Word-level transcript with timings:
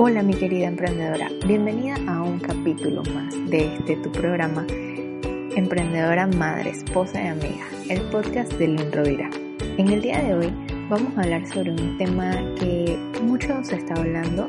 Hola 0.00 0.22
mi 0.22 0.32
querida 0.32 0.68
emprendedora, 0.68 1.28
bienvenida 1.44 1.96
a 2.06 2.22
un 2.22 2.38
capítulo 2.38 3.02
más 3.12 3.34
de 3.50 3.74
este 3.74 3.96
tu 3.96 4.12
programa 4.12 4.64
Emprendedora 4.70 6.28
Madre, 6.28 6.70
Esposa 6.70 7.20
y 7.20 7.26
Amiga, 7.26 7.66
el 7.90 8.02
podcast 8.02 8.52
de 8.52 8.68
Lynn 8.68 8.92
Rovira. 8.92 9.28
En 9.76 9.88
el 9.88 10.00
día 10.00 10.22
de 10.22 10.34
hoy 10.34 10.54
vamos 10.88 11.18
a 11.18 11.22
hablar 11.22 11.44
sobre 11.48 11.72
un 11.72 11.98
tema 11.98 12.30
que 12.60 12.96
mucho 13.24 13.64
se 13.64 13.74
está 13.74 13.94
hablando, 13.94 14.46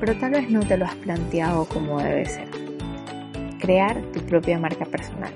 pero 0.00 0.18
tal 0.18 0.32
vez 0.32 0.50
no 0.50 0.60
te 0.60 0.76
lo 0.76 0.84
has 0.84 0.96
planteado 0.96 1.64
como 1.64 1.98
debe 1.98 2.26
ser. 2.26 2.50
Crear 3.58 4.02
tu 4.12 4.20
propia 4.26 4.58
marca 4.58 4.84
personal. 4.84 5.32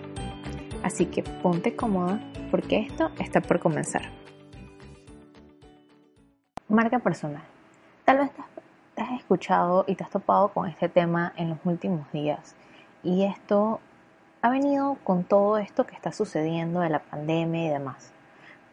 Así 0.82 1.06
que 1.06 1.22
ponte 1.22 1.74
cómoda 1.74 2.20
porque 2.50 2.80
esto 2.80 3.10
está 3.18 3.40
por 3.40 3.60
comenzar. 3.60 4.10
Marca 6.68 6.98
personal. 6.98 7.44
Tal 8.04 8.18
vez 8.18 8.30
escuchado 9.24 9.84
y 9.86 9.94
te 9.94 10.04
has 10.04 10.10
topado 10.10 10.48
con 10.48 10.68
este 10.68 10.88
tema 10.88 11.32
en 11.36 11.50
los 11.50 11.58
últimos 11.64 12.10
días. 12.12 12.54
Y 13.02 13.24
esto 13.24 13.80
ha 14.42 14.50
venido 14.50 14.96
con 15.04 15.24
todo 15.24 15.58
esto 15.58 15.86
que 15.86 15.94
está 15.94 16.12
sucediendo 16.12 16.80
de 16.80 16.90
la 16.90 16.98
pandemia 16.98 17.66
y 17.66 17.68
demás. 17.70 18.12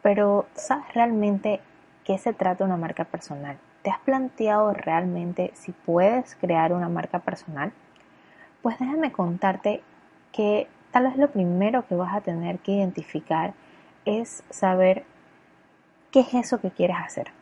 Pero 0.02 0.46
¿sabes 0.54 0.92
realmente 0.94 1.60
qué 2.04 2.18
se 2.18 2.32
trata 2.32 2.64
una 2.64 2.76
marca 2.76 3.04
personal? 3.04 3.58
¿Te 3.82 3.90
has 3.90 4.00
planteado 4.00 4.72
realmente 4.72 5.50
si 5.54 5.72
puedes 5.72 6.34
crear 6.36 6.72
una 6.72 6.88
marca 6.88 7.20
personal? 7.20 7.72
Pues 8.60 8.78
déjame 8.78 9.12
contarte 9.12 9.82
que 10.30 10.68
tal 10.90 11.04
vez 11.04 11.16
lo 11.16 11.30
primero 11.30 11.86
que 11.86 11.94
vas 11.94 12.14
a 12.14 12.20
tener 12.20 12.58
que 12.58 12.72
identificar 12.72 13.54
es 14.04 14.44
saber 14.50 15.04
qué 16.10 16.20
es 16.20 16.34
eso 16.34 16.60
que 16.60 16.70
quieres 16.70 16.96
hacer. 16.98 17.32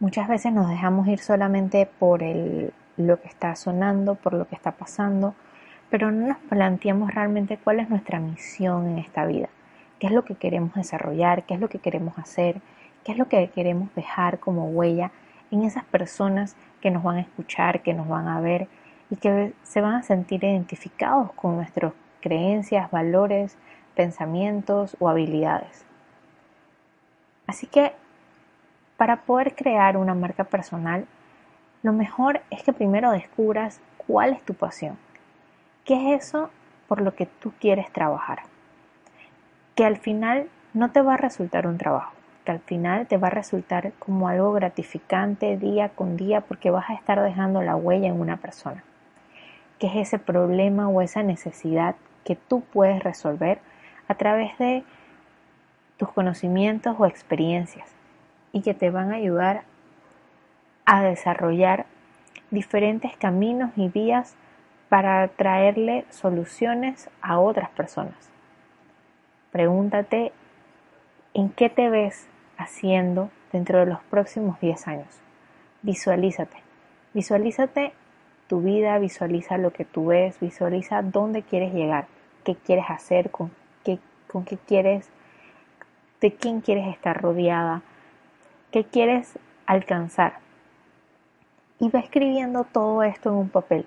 Muchas 0.00 0.28
veces 0.28 0.52
nos 0.52 0.68
dejamos 0.68 1.08
ir 1.08 1.18
solamente 1.18 1.84
por 1.86 2.22
el, 2.22 2.72
lo 2.96 3.20
que 3.20 3.26
está 3.26 3.56
sonando, 3.56 4.14
por 4.14 4.32
lo 4.32 4.46
que 4.46 4.54
está 4.54 4.72
pasando, 4.72 5.34
pero 5.90 6.12
no 6.12 6.28
nos 6.28 6.38
planteamos 6.38 7.12
realmente 7.12 7.58
cuál 7.58 7.80
es 7.80 7.90
nuestra 7.90 8.20
misión 8.20 8.86
en 8.86 8.98
esta 8.98 9.26
vida, 9.26 9.48
qué 9.98 10.06
es 10.06 10.12
lo 10.12 10.24
que 10.24 10.36
queremos 10.36 10.74
desarrollar, 10.74 11.44
qué 11.44 11.54
es 11.54 11.60
lo 11.60 11.68
que 11.68 11.80
queremos 11.80 12.16
hacer, 12.16 12.60
qué 13.02 13.10
es 13.10 13.18
lo 13.18 13.28
que 13.28 13.48
queremos 13.50 13.92
dejar 13.96 14.38
como 14.38 14.66
huella 14.66 15.10
en 15.50 15.64
esas 15.64 15.84
personas 15.84 16.54
que 16.80 16.92
nos 16.92 17.02
van 17.02 17.16
a 17.16 17.22
escuchar, 17.22 17.82
que 17.82 17.94
nos 17.94 18.06
van 18.06 18.28
a 18.28 18.40
ver 18.40 18.68
y 19.10 19.16
que 19.16 19.52
se 19.64 19.80
van 19.80 19.94
a 19.94 20.02
sentir 20.04 20.44
identificados 20.44 21.32
con 21.32 21.56
nuestras 21.56 21.92
creencias, 22.20 22.90
valores, 22.92 23.56
pensamientos 23.96 24.96
o 25.00 25.08
habilidades. 25.08 25.84
Así 27.48 27.66
que 27.66 27.94
para 28.98 29.18
poder 29.18 29.54
crear 29.54 29.96
una 29.96 30.12
marca 30.12 30.42
personal, 30.42 31.06
lo 31.84 31.92
mejor 31.92 32.40
es 32.50 32.64
que 32.64 32.72
primero 32.72 33.12
descubras 33.12 33.80
cuál 33.96 34.32
es 34.32 34.42
tu 34.42 34.54
pasión. 34.54 34.98
¿Qué 35.84 36.14
es 36.14 36.26
eso 36.26 36.50
por 36.88 37.00
lo 37.00 37.14
que 37.14 37.26
tú 37.26 37.52
quieres 37.60 37.90
trabajar? 37.92 38.40
Que 39.76 39.84
al 39.84 39.98
final 39.98 40.48
no 40.74 40.90
te 40.90 41.00
va 41.00 41.14
a 41.14 41.16
resultar 41.16 41.68
un 41.68 41.78
trabajo, 41.78 42.12
que 42.44 42.50
al 42.50 42.58
final 42.58 43.06
te 43.06 43.18
va 43.18 43.28
a 43.28 43.30
resultar 43.30 43.92
como 44.00 44.26
algo 44.26 44.52
gratificante 44.52 45.56
día 45.56 45.90
con 45.90 46.16
día 46.16 46.40
porque 46.40 46.72
vas 46.72 46.90
a 46.90 46.94
estar 46.94 47.22
dejando 47.22 47.62
la 47.62 47.76
huella 47.76 48.08
en 48.08 48.20
una 48.20 48.38
persona. 48.38 48.82
¿Qué 49.78 49.86
es 49.86 50.08
ese 50.08 50.18
problema 50.18 50.88
o 50.88 51.02
esa 51.02 51.22
necesidad 51.22 51.94
que 52.24 52.34
tú 52.34 52.62
puedes 52.62 53.04
resolver 53.04 53.60
a 54.08 54.16
través 54.16 54.58
de 54.58 54.82
tus 55.98 56.10
conocimientos 56.10 56.96
o 56.98 57.06
experiencias 57.06 57.97
y 58.58 58.62
que 58.62 58.74
te 58.74 58.90
van 58.90 59.12
a 59.12 59.16
ayudar 59.16 59.62
a 60.84 61.02
desarrollar 61.02 61.86
diferentes 62.50 63.16
caminos 63.16 63.70
y 63.76 63.88
vías 63.88 64.34
para 64.88 65.28
traerle 65.28 66.04
soluciones 66.10 67.08
a 67.22 67.38
otras 67.38 67.70
personas. 67.70 68.30
Pregúntate 69.52 70.32
en 71.34 71.50
qué 71.50 71.70
te 71.70 71.88
ves 71.88 72.26
haciendo 72.56 73.30
dentro 73.52 73.78
de 73.78 73.86
los 73.86 74.00
próximos 74.10 74.58
10 74.60 74.88
años. 74.88 75.20
Visualízate. 75.82 76.56
Visualízate 77.14 77.92
tu 78.48 78.60
vida, 78.60 78.98
visualiza 78.98 79.56
lo 79.56 79.72
que 79.72 79.84
tú 79.84 80.06
ves, 80.06 80.40
visualiza 80.40 81.02
dónde 81.02 81.42
quieres 81.42 81.72
llegar, 81.72 82.06
qué 82.44 82.56
quieres 82.56 82.86
hacer, 82.88 83.30
con 83.30 83.52
qué, 83.84 84.00
quieres, 84.66 85.08
de 86.20 86.34
quién 86.34 86.60
quieres 86.60 86.88
estar 86.88 87.20
rodeada, 87.22 87.82
qué 88.70 88.84
quieres 88.84 89.38
alcanzar. 89.66 90.38
Y 91.80 91.88
va 91.90 92.00
escribiendo 92.00 92.64
todo 92.64 93.02
esto 93.02 93.30
en 93.30 93.36
un 93.36 93.48
papel. 93.48 93.86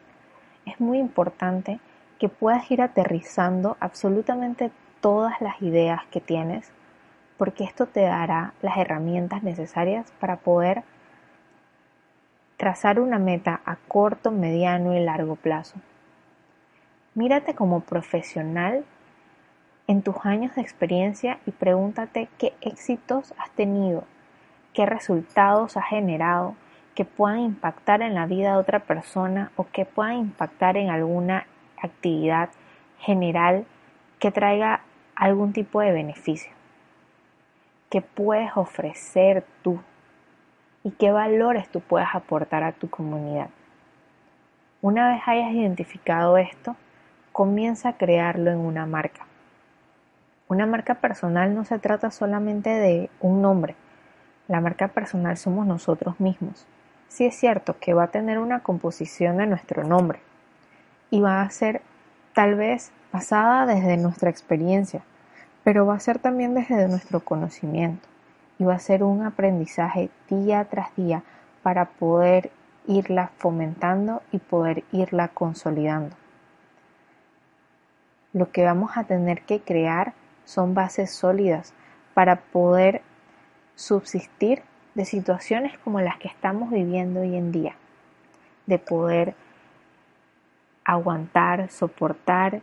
Es 0.66 0.80
muy 0.80 0.98
importante 0.98 1.80
que 2.20 2.30
puedas 2.30 2.70
ir 2.72 2.82
aterrizando 2.82 3.78
absolutamente 3.80 4.72
todas 5.02 5.42
las 5.42 5.62
ideas 5.62 6.02
que 6.12 6.22
tienes, 6.22 6.72
porque 7.38 7.64
esto 7.64 7.88
te 7.88 8.02
dará 8.02 8.54
las 8.62 8.78
herramientas 8.78 9.44
necesarias 9.44 10.12
para 10.20 10.38
poder 10.38 10.84
trazar 12.58 13.00
una 13.00 13.18
meta 13.18 13.62
a 13.66 13.76
corto, 13.76 14.32
mediano 14.32 14.96
y 14.96 15.04
largo 15.04 15.36
plazo. 15.36 15.78
Mírate 17.16 17.56
como 17.56 17.82
profesional 17.82 18.86
en 19.88 20.04
tus 20.04 20.16
años 20.24 20.56
de 20.56 20.62
experiencia 20.62 21.40
y 21.46 21.52
pregúntate 21.52 22.30
qué 22.38 22.54
éxitos 22.62 23.34
has 23.38 23.50
tenido 23.52 24.06
qué 24.74 24.86
resultados 24.86 25.78
ha 25.78 25.82
generado 25.82 26.56
que 26.96 27.06
puedan 27.06 27.40
impactar 27.40 28.02
en 28.02 28.16
la 28.16 28.26
vida 28.26 28.52
de 28.52 28.58
otra 28.58 28.80
persona 28.80 29.52
o 29.56 29.66
que 29.72 29.86
puedan 29.86 30.18
impactar 30.18 30.78
en 30.78 30.90
alguna 30.90 31.46
actividad 31.82 32.50
general 33.00 33.66
que 34.20 34.32
traiga 34.32 34.82
algún 35.16 35.54
tipo 35.54 35.82
de 35.82 35.92
beneficio. 35.92 36.52
¿Qué 37.90 38.02
puedes 38.02 38.52
ofrecer 38.56 39.46
tú? 39.64 39.82
¿Y 40.84 40.92
qué 40.92 41.12
valores 41.12 41.70
tú 41.70 41.82
puedes 41.82 42.08
aportar 42.14 42.64
a 42.64 42.72
tu 42.72 42.90
comunidad? 42.90 43.50
Una 44.82 45.10
vez 45.10 45.22
hayas 45.28 45.52
identificado 45.54 46.38
esto, 46.38 46.76
comienza 47.32 47.90
a 47.90 47.98
crearlo 47.98 48.52
en 48.52 48.58
una 48.58 48.86
marca. 48.86 49.26
Una 50.48 50.66
marca 50.66 50.96
personal 50.96 51.54
no 51.54 51.64
se 51.66 51.80
trata 51.80 52.12
solamente 52.12 52.70
de 52.70 53.10
un 53.20 53.42
nombre, 53.42 53.76
la 54.48 54.62
marca 54.62 54.90
personal 54.90 55.38
somos 55.38 55.66
nosotros 55.66 56.20
mismos. 56.20 56.66
Sí 57.08 57.26
es 57.26 57.36
cierto 57.36 57.78
que 57.80 57.94
va 57.94 58.04
a 58.04 58.12
tener 58.12 58.40
una 58.40 58.62
composición 58.62 59.38
de 59.38 59.48
nuestro 59.48 59.84
nombre 59.84 60.20
y 61.10 61.20
va 61.20 61.42
a 61.42 61.50
ser 61.50 61.82
tal 62.34 62.56
vez 62.56 62.92
basada 63.12 63.66
desde 63.66 63.98
nuestra 63.98 64.30
experiencia, 64.30 65.02
pero 65.64 65.86
va 65.86 65.96
a 65.96 66.00
ser 66.00 66.20
también 66.20 66.54
desde 66.54 66.88
nuestro 66.88 67.20
conocimiento 67.20 68.08
y 68.58 68.64
va 68.64 68.76
a 68.76 68.80
ser 68.80 69.04
un 69.04 69.24
aprendizaje 69.24 70.10
día 70.30 70.66
tras 70.66 70.96
día 70.96 71.24
para 71.64 71.86
poder 71.86 72.52
irla 72.88 73.32
fomentando 73.38 74.22
y 74.32 74.40
poder 74.40 74.84
irla 74.92 75.28
consolidando. 75.30 76.16
Lo 78.34 78.52
que 78.52 78.64
vamos 78.64 78.92
a 78.96 79.04
tener 79.04 79.42
que 79.42 79.60
crear 79.60 80.14
son 80.46 80.74
bases 80.74 81.12
sólidas 81.12 81.74
para 82.14 82.38
poder 82.38 83.02
subsistir 83.82 84.62
de 84.94 85.06
situaciones 85.06 85.78
como 85.80 86.02
las 86.02 86.18
que 86.18 86.28
estamos 86.28 86.70
viviendo 86.70 87.22
hoy 87.22 87.36
en 87.36 87.52
día, 87.52 87.76
de 88.68 88.78
poder 88.78 89.34
aguantar, 90.86 91.70
soportar 91.70 92.62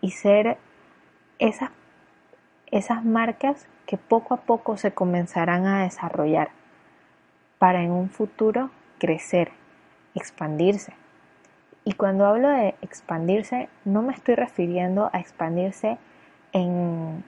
y 0.00 0.12
ser 0.12 0.58
esas, 1.38 1.70
esas 2.70 3.04
marcas 3.04 3.66
que 3.86 3.96
poco 3.96 4.34
a 4.34 4.42
poco 4.42 4.76
se 4.76 4.92
comenzarán 4.92 5.66
a 5.66 5.82
desarrollar 5.82 6.50
para 7.58 7.82
en 7.82 7.90
un 7.90 8.08
futuro 8.08 8.70
crecer, 8.98 9.50
expandirse. 10.14 10.92
Y 11.84 11.94
cuando 11.94 12.26
hablo 12.26 12.48
de 12.48 12.76
expandirse, 12.82 13.68
no 13.84 14.02
me 14.02 14.12
estoy 14.12 14.36
refiriendo 14.36 15.10
a 15.12 15.18
expandirse 15.18 15.98
en 16.52 17.24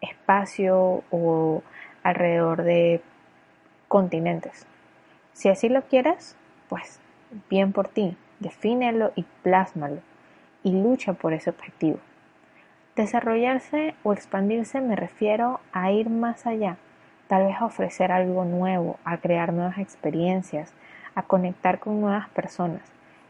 espacio 0.00 1.02
o 1.10 1.62
alrededor 2.04 2.62
de 2.62 3.00
continentes. 3.88 4.66
Si 5.32 5.48
así 5.48 5.68
lo 5.68 5.82
quieres, 5.82 6.36
pues 6.68 7.00
bien 7.50 7.72
por 7.72 7.88
ti, 7.88 8.16
defínelo 8.38 9.12
y 9.16 9.24
plásmalo 9.42 10.00
y 10.62 10.70
lucha 10.80 11.14
por 11.14 11.32
ese 11.32 11.50
objetivo. 11.50 11.98
Desarrollarse 12.94 13.96
o 14.04 14.12
expandirse 14.12 14.80
me 14.80 14.94
refiero 14.94 15.60
a 15.72 15.90
ir 15.90 16.10
más 16.10 16.46
allá, 16.46 16.76
tal 17.26 17.46
vez 17.46 17.56
a 17.60 17.64
ofrecer 17.64 18.12
algo 18.12 18.44
nuevo, 18.44 18.98
a 19.04 19.16
crear 19.16 19.52
nuevas 19.52 19.78
experiencias, 19.78 20.72
a 21.16 21.22
conectar 21.22 21.80
con 21.80 22.00
nuevas 22.00 22.28
personas, 22.28 22.82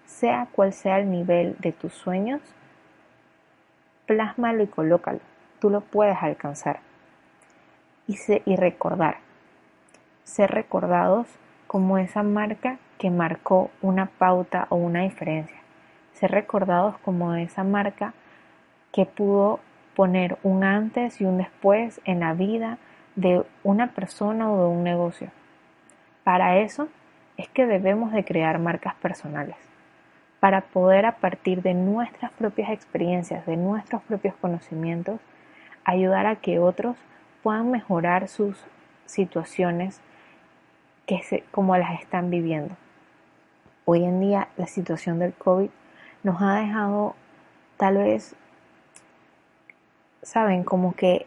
sea 0.04 0.48
cual 0.52 0.72
sea 0.72 0.98
el 0.98 1.10
nivel 1.10 1.56
de 1.60 1.72
tus 1.72 1.94
sueños, 1.94 2.42
plásmalo 4.06 4.62
y 4.62 4.66
colócalo, 4.66 5.20
tú 5.60 5.70
lo 5.70 5.80
puedes 5.80 6.16
alcanzar. 6.20 6.80
Y, 8.06 8.56
recordar, 8.56 9.16
ser 10.24 10.50
recordados 10.50 11.26
como 11.66 11.96
esa 11.96 12.22
marca 12.22 12.78
que 12.98 13.10
marcó 13.10 13.70
una 13.80 14.06
pauta 14.06 14.66
o 14.68 14.76
una 14.76 15.02
diferencia, 15.02 15.56
ser 16.12 16.30
recordados 16.30 16.98
como 16.98 17.34
esa 17.34 17.64
marca 17.64 18.12
que 18.92 19.06
pudo 19.06 19.60
poner 19.96 20.36
un 20.42 20.64
antes 20.64 21.20
y 21.20 21.24
un 21.24 21.38
después 21.38 22.00
en 22.04 22.20
la 22.20 22.34
vida 22.34 22.78
de 23.16 23.42
una 23.62 23.92
persona 23.92 24.50
o 24.50 24.60
de 24.60 24.68
un 24.68 24.84
negocio. 24.84 25.30
Para 26.24 26.58
eso 26.58 26.88
es 27.38 27.48
que 27.48 27.66
debemos 27.66 28.12
de 28.12 28.24
crear 28.24 28.58
marcas 28.58 28.94
personales, 28.96 29.56
para 30.40 30.60
poder 30.60 31.06
a 31.06 31.16
partir 31.16 31.62
de 31.62 31.72
nuestras 31.72 32.30
propias 32.32 32.70
experiencias, 32.70 33.46
de 33.46 33.56
nuestros 33.56 34.02
propios 34.02 34.34
conocimientos, 34.36 35.20
ayudar 35.84 36.26
a 36.26 36.36
que 36.36 36.58
otros 36.58 36.96
puedan 37.44 37.70
mejorar 37.70 38.26
sus 38.26 38.56
situaciones 39.04 40.00
que 41.04 41.22
se, 41.22 41.44
como 41.50 41.76
las 41.76 42.00
están 42.00 42.30
viviendo. 42.30 42.74
Hoy 43.84 44.02
en 44.02 44.18
día 44.18 44.48
la 44.56 44.66
situación 44.66 45.18
del 45.18 45.34
COVID 45.34 45.68
nos 46.22 46.40
ha 46.40 46.54
dejado 46.54 47.14
tal 47.76 47.98
vez, 47.98 48.34
saben, 50.22 50.64
como 50.64 50.94
que 50.94 51.26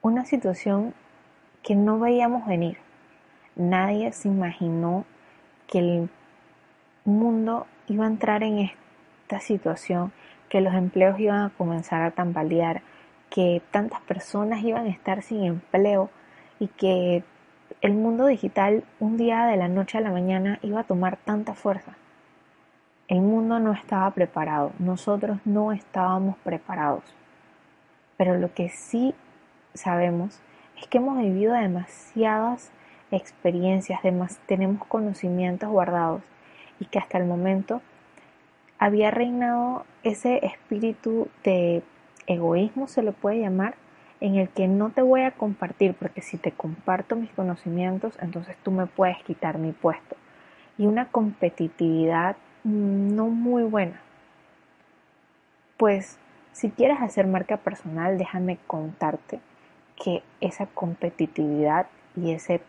una 0.00 0.24
situación 0.24 0.94
que 1.62 1.76
no 1.76 1.98
veíamos 1.98 2.46
venir. 2.46 2.78
Nadie 3.56 4.10
se 4.12 4.28
imaginó 4.28 5.04
que 5.66 5.80
el 5.80 6.08
mundo 7.04 7.66
iba 7.88 8.04
a 8.04 8.08
entrar 8.08 8.42
en 8.42 8.58
esta 8.58 9.40
situación, 9.40 10.12
que 10.48 10.62
los 10.62 10.72
empleos 10.72 11.20
iban 11.20 11.42
a 11.42 11.50
comenzar 11.50 12.00
a 12.00 12.12
tambalear, 12.12 12.80
que 13.34 13.60
tantas 13.72 14.00
personas 14.02 14.62
iban 14.62 14.86
a 14.86 14.90
estar 14.90 15.20
sin 15.20 15.42
empleo 15.42 16.08
y 16.60 16.68
que 16.68 17.24
el 17.80 17.94
mundo 17.94 18.26
digital 18.26 18.84
un 19.00 19.16
día 19.16 19.46
de 19.46 19.56
la 19.56 19.66
noche 19.66 19.98
a 19.98 20.02
la 20.02 20.12
mañana 20.12 20.60
iba 20.62 20.78
a 20.78 20.84
tomar 20.84 21.16
tanta 21.16 21.54
fuerza. 21.54 21.96
El 23.08 23.22
mundo 23.22 23.58
no 23.58 23.72
estaba 23.72 24.08
preparado, 24.12 24.70
nosotros 24.78 25.38
no 25.44 25.72
estábamos 25.72 26.36
preparados. 26.44 27.02
Pero 28.16 28.38
lo 28.38 28.54
que 28.54 28.68
sí 28.68 29.16
sabemos 29.74 30.38
es 30.80 30.86
que 30.86 30.98
hemos 30.98 31.18
vivido 31.18 31.54
demasiadas 31.54 32.70
experiencias, 33.10 33.98
tenemos 34.46 34.86
conocimientos 34.86 35.70
guardados 35.70 36.22
y 36.78 36.84
que 36.84 37.00
hasta 37.00 37.18
el 37.18 37.24
momento 37.24 37.82
había 38.78 39.10
reinado 39.10 39.86
ese 40.04 40.46
espíritu 40.46 41.26
de 41.42 41.82
egoísmo, 42.26 42.86
se 42.86 43.02
lo 43.02 43.12
puede 43.12 43.40
llamar, 43.40 43.74
en 44.20 44.36
el 44.36 44.48
que 44.48 44.68
no 44.68 44.90
te 44.90 45.02
voy 45.02 45.22
a 45.22 45.32
compartir, 45.32 45.94
porque 45.94 46.22
si 46.22 46.38
te 46.38 46.52
comparto 46.52 47.16
mis 47.16 47.30
conocimientos, 47.32 48.16
entonces 48.20 48.56
tú 48.62 48.70
me 48.70 48.86
puedes 48.86 49.22
quitar 49.24 49.58
mi 49.58 49.72
puesto. 49.72 50.16
Y 50.78 50.86
una 50.86 51.06
competitividad 51.06 52.36
no 52.64 53.26
muy 53.26 53.64
buena. 53.64 54.00
Pues 55.76 56.18
si 56.52 56.70
quieres 56.70 57.00
hacer 57.00 57.26
marca 57.26 57.58
personal, 57.58 58.16
déjame 58.16 58.58
contarte 58.66 59.40
que 60.02 60.22
esa 60.40 60.66
competitividad 60.66 61.86
y 62.16 62.32
ese 62.32 62.60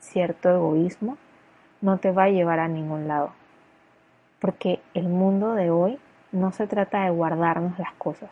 cierto 0.00 0.48
egoísmo 0.48 1.18
no 1.80 1.98
te 1.98 2.10
va 2.10 2.24
a 2.24 2.30
llevar 2.30 2.60
a 2.60 2.68
ningún 2.68 3.08
lado. 3.08 3.32
Porque 4.40 4.80
el 4.94 5.08
mundo 5.08 5.54
de 5.54 5.70
hoy 5.70 5.98
no 6.32 6.52
se 6.52 6.66
trata 6.66 7.04
de 7.04 7.10
guardarnos 7.10 7.78
las 7.78 7.92
cosas. 7.94 8.30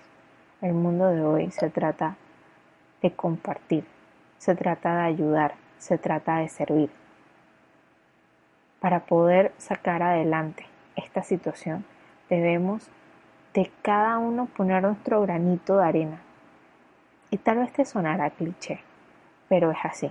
El 0.62 0.72
mundo 0.72 1.08
de 1.08 1.22
hoy 1.22 1.50
se 1.50 1.68
trata 1.68 2.16
de 3.02 3.12
compartir, 3.12 3.84
se 4.38 4.54
trata 4.54 4.96
de 4.96 5.02
ayudar, 5.02 5.54
se 5.76 5.98
trata 5.98 6.38
de 6.38 6.48
servir. 6.48 6.88
Para 8.80 9.00
poder 9.00 9.52
sacar 9.58 10.02
adelante 10.02 10.64
esta 10.96 11.22
situación, 11.22 11.84
debemos 12.30 12.88
de 13.52 13.70
cada 13.82 14.16
uno 14.16 14.46
poner 14.46 14.82
nuestro 14.82 15.20
granito 15.20 15.76
de 15.76 15.84
arena. 15.84 16.20
Y 17.30 17.36
tal 17.36 17.58
vez 17.58 17.70
te 17.74 17.84
sonará 17.84 18.30
cliché, 18.30 18.80
pero 19.50 19.70
es 19.70 19.78
así. 19.82 20.10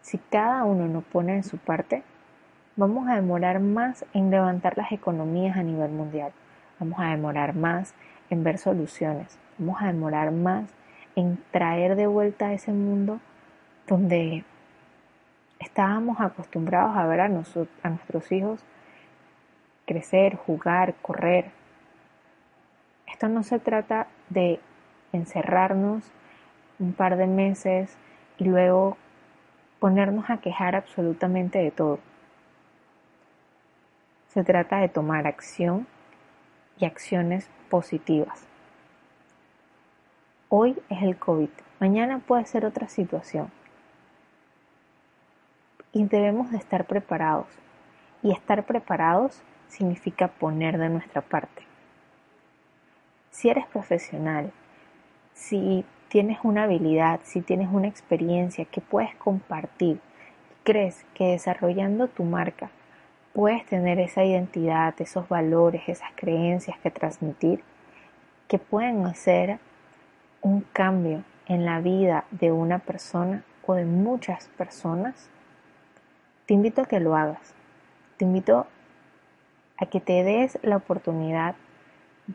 Si 0.00 0.16
cada 0.16 0.64
uno 0.64 0.88
no 0.88 1.02
pone 1.02 1.34
en 1.34 1.44
su 1.44 1.58
parte, 1.58 2.02
vamos 2.76 3.08
a 3.08 3.16
demorar 3.16 3.60
más 3.60 4.06
en 4.14 4.30
levantar 4.30 4.78
las 4.78 4.90
economías 4.90 5.58
a 5.58 5.62
nivel 5.62 5.90
mundial. 5.90 6.32
Vamos 6.80 6.98
a 6.98 7.10
demorar 7.10 7.54
más 7.54 7.94
en 8.30 8.44
ver 8.44 8.58
soluciones. 8.58 9.38
Vamos 9.58 9.82
a 9.82 9.86
demorar 9.86 10.30
más 10.32 10.70
en 11.16 11.42
traer 11.50 11.96
de 11.96 12.06
vuelta 12.06 12.48
a 12.48 12.52
ese 12.52 12.72
mundo 12.72 13.20
donde 13.86 14.44
estábamos 15.58 16.20
acostumbrados 16.20 16.96
a 16.96 17.06
ver 17.06 17.20
a, 17.20 17.24
a 17.24 17.88
nuestros 17.88 18.32
hijos 18.32 18.64
crecer, 19.86 20.36
jugar, 20.36 20.94
correr. 21.02 21.50
Esto 23.06 23.28
no 23.28 23.42
se 23.42 23.58
trata 23.58 24.08
de 24.30 24.60
encerrarnos 25.12 26.10
un 26.78 26.92
par 26.92 27.16
de 27.16 27.26
meses 27.26 27.96
y 28.38 28.44
luego 28.44 28.96
ponernos 29.78 30.30
a 30.30 30.38
quejar 30.38 30.74
absolutamente 30.74 31.58
de 31.58 31.70
todo. 31.70 32.00
Se 34.28 34.42
trata 34.42 34.78
de 34.78 34.88
tomar 34.88 35.26
acción 35.26 35.86
y 36.78 36.84
acciones 36.84 37.48
positivas. 37.70 38.46
Hoy 40.48 40.76
es 40.88 41.02
el 41.02 41.16
COVID, 41.16 41.48
mañana 41.80 42.20
puede 42.20 42.44
ser 42.46 42.64
otra 42.64 42.88
situación. 42.88 43.50
Y 45.92 46.04
debemos 46.04 46.50
de 46.50 46.58
estar 46.58 46.86
preparados. 46.86 47.46
Y 48.22 48.32
estar 48.32 48.64
preparados 48.64 49.42
significa 49.68 50.28
poner 50.28 50.78
de 50.78 50.88
nuestra 50.88 51.20
parte. 51.20 51.62
Si 53.30 53.48
eres 53.48 53.66
profesional, 53.66 54.52
si 55.32 55.84
tienes 56.08 56.38
una 56.42 56.64
habilidad, 56.64 57.20
si 57.24 57.40
tienes 57.40 57.68
una 57.72 57.88
experiencia 57.88 58.64
que 58.64 58.80
puedes 58.80 59.14
compartir, 59.16 60.00
crees 60.62 61.04
que 61.14 61.32
desarrollando 61.32 62.08
tu 62.08 62.24
marca 62.24 62.70
puedes 63.34 63.66
tener 63.66 63.98
esa 63.98 64.24
identidad, 64.24 64.94
esos 64.98 65.28
valores, 65.28 65.82
esas 65.88 66.10
creencias 66.14 66.78
que 66.78 66.90
transmitir, 66.90 67.62
que 68.48 68.58
pueden 68.58 69.04
hacer 69.04 69.58
un 70.40 70.60
cambio 70.72 71.24
en 71.46 71.66
la 71.66 71.80
vida 71.80 72.24
de 72.30 72.52
una 72.52 72.78
persona 72.78 73.44
o 73.66 73.74
de 73.74 73.84
muchas 73.84 74.48
personas, 74.56 75.28
te 76.46 76.54
invito 76.54 76.82
a 76.82 76.86
que 76.86 77.00
lo 77.00 77.16
hagas. 77.16 77.54
Te 78.18 78.24
invito 78.24 78.66
a 79.78 79.86
que 79.86 80.00
te 80.00 80.22
des 80.22 80.58
la 80.62 80.76
oportunidad 80.76 81.56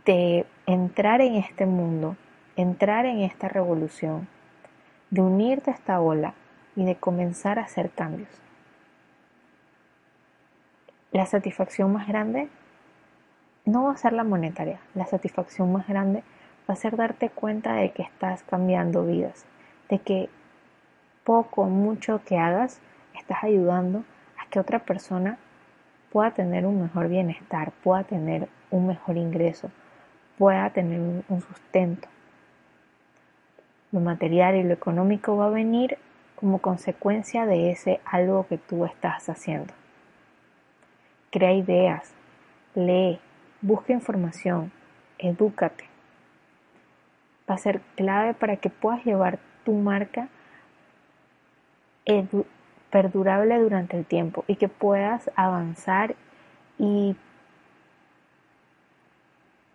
de 0.06 0.46
entrar 0.66 1.22
en 1.22 1.36
este 1.36 1.66
mundo, 1.66 2.18
entrar 2.58 3.06
en 3.06 3.20
esta 3.20 3.48
revolución, 3.48 4.28
de 5.12 5.22
unirte 5.22 5.72
a 5.72 5.76
esta 5.76 6.02
ola 6.02 6.34
y 6.76 6.84
de 6.84 6.96
comenzar 6.96 7.58
a 7.58 7.64
hacer 7.64 7.90
cambios. 7.90 8.30
La 11.12 11.26
satisfacción 11.26 11.92
más 11.92 12.08
grande 12.08 12.50
no 13.66 13.86
va 13.86 13.94
a 13.94 13.98
ser 13.98 14.14
la 14.14 14.24
monetaria, 14.24 14.80
la 14.94 15.08
satisfacción 15.08 15.72
más 15.74 15.88
grande 15.88 16.24
va 16.70 16.74
a 16.74 16.78
ser 16.78 16.96
darte 16.96 17.32
cuenta 17.32 17.74
de 17.74 17.92
que 17.92 18.04
estás 18.04 18.44
cambiando 18.44 19.04
vidas, 19.06 19.46
de 19.90 19.98
que 19.98 20.30
poco 21.24 21.64
o 21.64 21.66
mucho 21.66 22.22
que 22.26 22.38
hagas 22.38 22.80
estás 23.16 23.44
ayudando 23.44 24.04
a 24.38 24.48
que 24.52 24.60
otra 24.60 24.80
persona 24.80 25.40
pueda 26.12 26.32
tener 26.32 26.68
un 26.68 26.80
mejor 26.80 27.08
bienestar, 27.08 27.72
pueda 27.84 28.04
tener 28.04 28.48
un 28.70 28.86
mejor 28.86 29.18
ingreso, 29.18 29.72
pueda 30.38 30.70
tener 30.70 31.00
un 31.28 31.42
sustento. 31.42 32.08
Lo 33.92 34.00
material 34.00 34.56
y 34.58 34.64
lo 34.64 34.76
económico 34.76 35.36
va 35.38 35.48
a 35.48 35.50
venir 35.50 35.98
como 36.36 36.60
consecuencia 36.60 37.48
de 37.48 37.72
ese 37.72 38.00
algo 38.06 38.46
que 38.48 38.60
tú 38.60 38.86
estás 38.86 39.28
haciendo. 39.28 39.74
Crea 41.32 41.54
ideas, 41.54 42.14
lee, 42.76 43.20
busca 43.62 43.94
información, 43.94 44.72
edúcate 45.18 45.90
va 47.50 47.56
a 47.56 47.58
ser 47.58 47.82
clave 47.96 48.34
para 48.34 48.58
que 48.58 48.70
puedas 48.70 49.04
llevar 49.06 49.40
tu 49.66 49.74
marca 49.74 50.28
perdurable 52.90 53.60
durante 53.60 53.98
el 53.98 54.06
tiempo 54.06 54.44
y 54.48 54.56
que 54.56 54.68
puedas 54.68 55.30
avanzar 55.36 56.16
y 56.78 57.16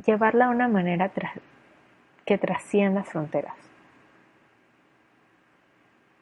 llevarla 0.04 0.46
de 0.46 0.54
una 0.54 0.68
manera 0.68 1.10
que 2.24 2.38
trascienda 2.38 3.04
fronteras. 3.04 3.54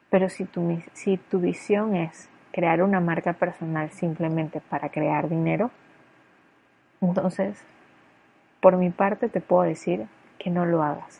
Pero 0.09 0.29
si 0.29 0.45
tu, 0.45 0.81
si 0.93 1.17
tu 1.17 1.39
visión 1.39 1.95
es 1.95 2.29
crear 2.53 2.83
una 2.83 2.99
marca 2.99 3.33
personal 3.33 3.89
simplemente 3.89 4.61
para 4.61 4.89
crear 4.89 5.27
dinero, 5.27 5.71
entonces, 7.01 7.61
por 8.61 8.77
mi 8.77 8.91
parte 8.91 9.27
te 9.27 9.41
puedo 9.41 9.63
decir 9.63 10.07
que 10.37 10.49
no 10.49 10.65
lo 10.65 10.83
hagas, 10.83 11.19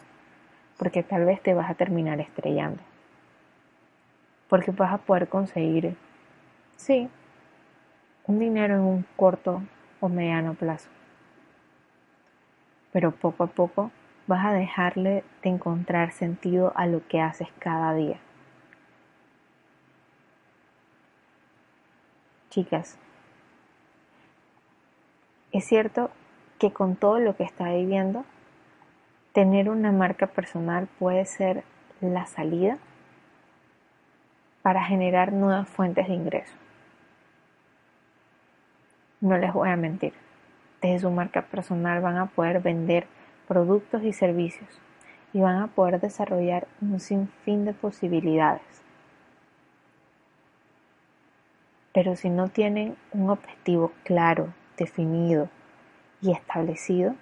porque 0.77 1.03
tal 1.03 1.25
vez 1.25 1.41
te 1.41 1.53
vas 1.53 1.69
a 1.69 1.73
terminar 1.73 2.21
estrellando, 2.21 2.81
porque 4.47 4.71
vas 4.71 4.93
a 4.93 4.99
poder 4.99 5.27
conseguir, 5.27 5.97
sí, 6.77 7.09
un 8.27 8.39
dinero 8.39 8.75
en 8.75 8.81
un 8.81 9.05
corto 9.17 9.63
o 9.99 10.07
mediano 10.07 10.53
plazo, 10.53 10.89
pero 12.93 13.11
poco 13.11 13.43
a 13.43 13.47
poco 13.47 13.91
vas 14.27 14.45
a 14.45 14.53
dejarle 14.53 15.23
de 15.41 15.49
encontrar 15.49 16.11
sentido 16.11 16.71
a 16.75 16.85
lo 16.85 17.05
que 17.07 17.19
haces 17.19 17.47
cada 17.59 17.93
día. 17.93 18.19
Chicas, 22.53 22.99
es 25.51 25.65
cierto 25.65 26.11
que 26.59 26.71
con 26.71 26.95
todo 26.95 27.17
lo 27.17 27.35
que 27.35 27.41
está 27.41 27.73
viviendo, 27.73 28.25
tener 29.31 29.71
una 29.71 29.91
marca 29.91 30.27
personal 30.27 30.87
puede 30.99 31.25
ser 31.25 31.63
la 31.99 32.27
salida 32.27 32.77
para 34.61 34.83
generar 34.83 35.33
nuevas 35.33 35.67
fuentes 35.67 36.07
de 36.07 36.13
ingreso. 36.13 36.53
No 39.19 39.35
les 39.39 39.51
voy 39.51 39.69
a 39.69 39.75
mentir, 39.75 40.13
desde 40.79 40.99
su 40.99 41.09
marca 41.09 41.41
personal 41.41 42.01
van 42.01 42.17
a 42.17 42.27
poder 42.27 42.61
vender 42.61 43.07
productos 43.47 44.03
y 44.03 44.13
servicios 44.13 44.69
y 45.33 45.39
van 45.39 45.55
a 45.55 45.69
poder 45.69 45.99
desarrollar 45.99 46.67
un 46.81 46.99
sinfín 46.99 47.65
de 47.65 47.73
posibilidades. 47.73 48.72
Pero 51.93 52.15
si 52.15 52.29
no 52.29 52.49
tienen 52.49 52.97
un 53.11 53.29
objetivo 53.29 53.91
claro, 54.03 54.53
definido 54.77 55.49
y 56.21 56.31
establecido, 56.31 57.15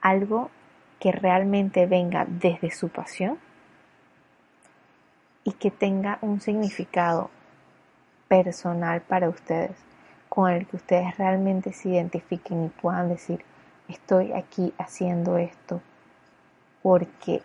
algo 0.00 0.50
que 0.98 1.12
realmente 1.12 1.86
venga 1.86 2.26
desde 2.28 2.70
su 2.70 2.88
pasión 2.88 3.38
y 5.44 5.52
que 5.52 5.70
tenga 5.70 6.18
un 6.22 6.40
significado 6.40 7.30
personal 8.28 9.00
para 9.02 9.28
ustedes, 9.28 9.76
con 10.28 10.50
el 10.50 10.66
que 10.66 10.76
ustedes 10.76 11.16
realmente 11.16 11.72
se 11.72 11.90
identifiquen 11.90 12.64
y 12.64 12.68
puedan 12.68 13.08
decir, 13.08 13.44
estoy 13.88 14.32
aquí 14.32 14.74
haciendo 14.78 15.38
esto 15.38 15.80
porque 16.82 17.42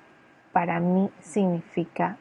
para 0.51 0.79
mí 0.79 1.09
significa 1.19 2.17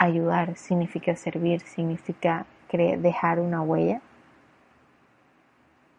ayudar, 0.00 0.56
significa 0.56 1.14
servir, 1.14 1.60
significa 1.60 2.46
dejar 2.72 3.38
una 3.38 3.60
huella, 3.60 4.00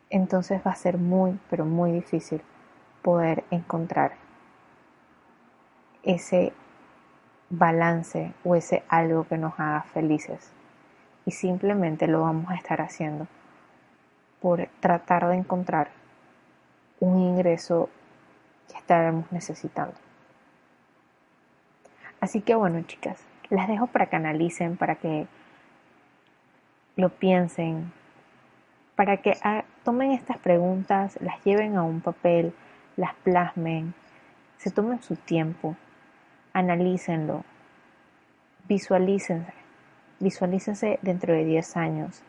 entonces 0.10 0.60
va 0.66 0.72
a 0.72 0.76
ser 0.76 0.98
muy, 0.98 1.40
pero 1.50 1.66
muy 1.66 1.92
difícil 1.92 2.42
poder 3.04 3.44
encontrar 3.52 4.14
ese 6.02 6.52
balance 7.52 8.34
o 8.44 8.56
ese 8.56 8.84
algo 8.90 9.26
que 9.26 9.38
nos 9.38 9.60
haga 9.60 9.84
felices. 9.84 10.52
Y 11.26 11.32
simplemente 11.32 12.08
lo 12.08 12.22
vamos 12.22 12.50
a 12.50 12.56
estar 12.56 12.82
haciendo 12.82 13.28
por 14.42 14.68
tratar 14.80 15.28
de 15.28 15.36
encontrar 15.36 15.92
un 17.00 17.20
ingreso 17.20 17.90
que 18.68 18.78
estaremos 18.78 19.32
necesitando. 19.32 19.94
Así 22.20 22.42
que 22.42 22.56
bueno, 22.56 22.82
chicas, 22.82 23.24
las 23.52 23.68
dejo 23.68 23.88
para 23.88 24.08
que 24.08 24.16
analicen, 24.16 24.78
para 24.78 24.96
que 24.96 25.28
lo 26.96 27.10
piensen, 27.10 27.92
para 28.96 29.18
que 29.18 29.38
tomen 29.84 30.12
estas 30.12 30.38
preguntas, 30.38 31.20
las 31.22 31.44
lleven 31.44 31.76
a 31.76 31.84
un 31.84 32.00
papel, 32.00 32.54
las 32.96 33.14
plasmen, 33.14 33.94
se 34.58 34.72
tomen 34.72 35.02
su 35.04 35.18
tiempo, 35.18 35.76
analícenlo, 36.54 37.44
visualícense, 38.70 39.54
visualícense 40.20 41.00
dentro 41.02 41.34
de 41.34 41.44
10 41.44 41.76
años, 41.76 42.24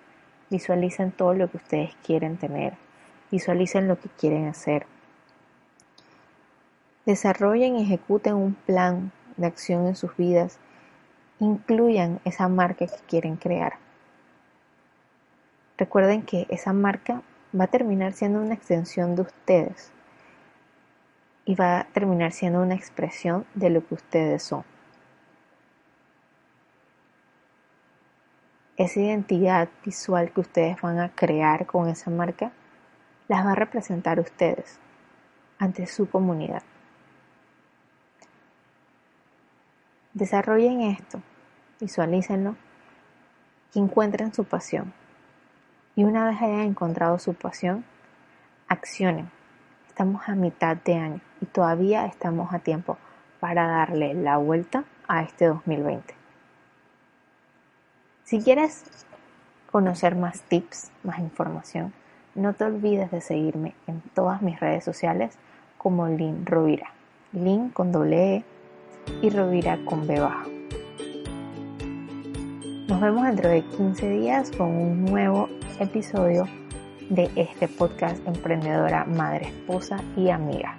visualicen 0.50 1.12
todo 1.12 1.34
lo 1.34 1.48
que 1.48 1.58
ustedes 1.58 1.94
quieren 2.04 2.36
tener, 2.36 2.74
visualicen 3.30 3.86
lo 3.86 3.96
que 4.00 4.08
quieren 4.08 4.48
hacer. 4.48 4.86
Desarrollen 7.06 7.76
y 7.76 7.82
ejecuten 7.82 8.34
un 8.34 8.54
plan 8.54 9.12
de 9.36 9.46
acción 9.46 9.86
en 9.86 9.94
sus 9.94 10.16
vidas 10.16 10.58
incluyan 11.42 12.20
esa 12.25 12.46
marca 12.46 12.87
que 12.87 13.04
quieren 13.08 13.34
crear. 13.34 13.72
Recuerden 15.76 16.22
que 16.22 16.46
esa 16.50 16.72
marca 16.72 17.22
va 17.58 17.64
a 17.64 17.66
terminar 17.66 18.12
siendo 18.12 18.40
una 18.40 18.54
extensión 18.54 19.16
de 19.16 19.22
ustedes 19.22 19.90
y 21.44 21.56
va 21.56 21.80
a 21.80 21.84
terminar 21.87 22.30
siendo 22.30 22.62
una 22.62 22.76
expresión 22.76 23.44
de 23.54 23.70
lo 23.70 23.84
que 23.84 23.94
ustedes 23.94 24.44
son. 24.44 24.64
Esa 28.76 29.00
identidad 29.00 29.68
visual 29.84 30.30
que 30.30 30.40
ustedes 30.42 30.80
van 30.80 31.00
a 31.00 31.08
crear 31.08 31.66
con 31.66 31.88
esa 31.88 32.11
marca 32.11 32.52
las 33.26 33.44
va 33.44 33.52
a 33.52 33.56
representar 33.56 34.20
ustedes 34.20 34.78
ante 35.58 35.88
su 35.88 36.08
comunidad. 36.08 36.62
Desarrollen 40.14 40.82
esto 40.82 41.20
visualícenlo 41.82 42.54
y 43.74 43.80
encuentren 43.80 44.32
su 44.32 44.44
pasión. 44.44 44.92
Y 45.96 46.04
una 46.04 46.26
vez 46.26 46.40
hayan 46.40 46.60
encontrado 46.60 47.18
su 47.18 47.34
pasión, 47.34 47.84
accionen. 48.68 49.30
Estamos 49.88 50.28
a 50.28 50.34
mitad 50.34 50.76
de 50.76 50.94
año 50.94 51.20
y 51.40 51.46
todavía 51.46 52.06
estamos 52.06 52.54
a 52.54 52.60
tiempo 52.60 52.96
para 53.40 53.66
darle 53.66 54.14
la 54.14 54.36
vuelta 54.36 54.84
a 55.08 55.22
este 55.22 55.46
2020. 55.46 56.14
Si 58.24 58.40
quieres 58.40 58.84
conocer 59.70 60.14
más 60.14 60.40
tips, 60.42 60.90
más 61.02 61.18
información, 61.18 61.92
no 62.34 62.54
te 62.54 62.64
olvides 62.64 63.10
de 63.10 63.20
seguirme 63.20 63.74
en 63.86 64.00
todas 64.14 64.40
mis 64.40 64.58
redes 64.60 64.84
sociales 64.84 65.36
como 65.76 66.06
Lin 66.06 66.46
Rovira. 66.46 66.92
Lin 67.32 67.70
con 67.70 67.92
doble 67.92 68.36
E 68.36 68.44
y 69.20 69.30
Rovira 69.30 69.78
con 69.84 70.06
B. 70.06 70.20
Vemos 73.02 73.25
dentro 73.25 73.50
de 73.50 73.64
15 73.64 74.11
días 74.11 74.52
con 74.56 74.68
un 74.68 75.04
nuevo 75.06 75.49
episodio 75.80 76.47
de 77.11 77.28
este 77.35 77.66
podcast 77.66 78.25
Emprendedora, 78.28 79.04
Madre, 79.04 79.49
Esposa 79.49 79.97
y 80.16 80.30
Amiga. 80.30 80.78